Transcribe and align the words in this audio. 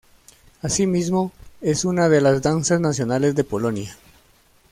Asimismo, 0.63 1.31
es 1.61 1.85
una 1.85 2.09
de 2.09 2.21
las 2.21 2.41
danzas 2.41 2.81
nacionales 2.81 3.35
de 3.35 3.43
Polonia. 3.43 3.95